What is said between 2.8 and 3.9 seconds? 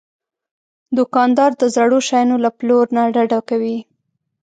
نه ډډه کوي.